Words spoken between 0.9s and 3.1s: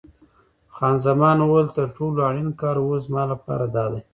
زمان وویل: تر ټولو اړین کار اوس